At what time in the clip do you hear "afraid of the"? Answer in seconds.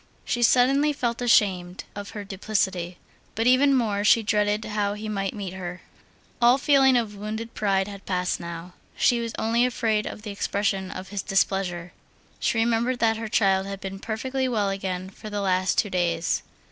9.63-10.31